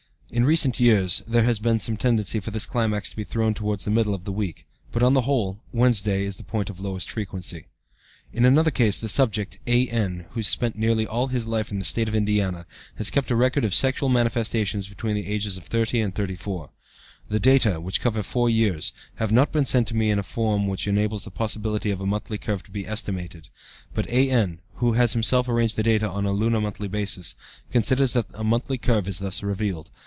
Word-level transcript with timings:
In 0.33 0.45
recent 0.45 0.79
years 0.79 1.21
there 1.27 1.43
has 1.43 1.59
been 1.59 1.77
some 1.77 1.97
tendency 1.97 2.39
for 2.39 2.51
this 2.51 2.65
climax 2.65 3.09
to 3.09 3.17
be 3.17 3.25
thrown 3.25 3.53
towards 3.53 3.83
the 3.83 3.91
middle 3.91 4.13
of 4.15 4.23
the 4.23 4.31
week, 4.31 4.65
but, 4.93 5.03
on 5.03 5.13
the 5.13 5.23
whole, 5.27 5.59
Wednesday 5.73 6.23
is 6.23 6.37
the 6.37 6.43
point 6.45 6.69
of 6.69 6.79
lowest 6.79 7.11
frequency. 7.11 7.65
In 8.31 8.45
another 8.45 8.71
case, 8.71 8.97
the 9.01 9.09
subject, 9.09 9.59
A.N., 9.67 10.27
who 10.29 10.35
has 10.39 10.47
spent 10.47 10.77
nearly 10.77 11.05
all 11.05 11.27
his 11.27 11.47
life 11.47 11.69
in 11.69 11.79
the 11.79 11.85
State 11.85 12.07
of 12.07 12.15
Indiana, 12.15 12.65
has 12.95 13.09
kept 13.09 13.29
a 13.29 13.35
record 13.35 13.65
of 13.65 13.75
sexual 13.75 14.07
manifestations 14.07 14.87
between 14.87 15.15
the 15.15 15.27
ages 15.27 15.57
of 15.57 15.65
30 15.65 15.99
and 15.99 16.15
34. 16.15 16.69
The 17.27 17.37
data, 17.41 17.81
which 17.81 17.99
cover 17.99 18.23
four 18.23 18.49
years, 18.49 18.93
have 19.15 19.33
not 19.33 19.51
been 19.51 19.65
sent 19.65 19.89
to 19.89 19.97
me 19.97 20.09
in 20.11 20.17
a 20.17 20.23
form 20.23 20.65
which 20.65 20.87
enables 20.87 21.25
the 21.25 21.31
possibility 21.31 21.91
of 21.91 21.99
a 21.99 22.05
monthly 22.05 22.37
curve 22.37 22.63
to 22.63 22.71
be 22.71 22.87
estimated, 22.87 23.49
but 23.93 24.07
A.N., 24.07 24.61
who 24.75 24.93
has 24.93 25.11
himself 25.11 25.49
arranged 25.49 25.75
the 25.75 25.83
data 25.83 26.07
on 26.07 26.25
a 26.25 26.31
lunar 26.31 26.61
monthly 26.61 26.87
basis, 26.87 27.35
considers 27.69 28.13
that 28.13 28.27
a 28.33 28.45
monthly 28.45 28.77
curve 28.77 29.09
is 29.09 29.19
thus 29.19 29.43
revealed. 29.43 29.91